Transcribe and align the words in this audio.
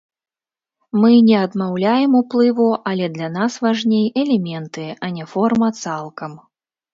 Мы 1.01 1.11
не 1.27 1.35
адмаўляем 1.45 2.11
уплыву, 2.21 2.69
але 2.93 3.05
для 3.17 3.29
нас 3.37 3.59
важней 3.67 4.09
элементы, 4.23 4.85
а 5.03 5.13
не 5.19 5.29
форма 5.35 5.69
цалкам. 5.83 6.33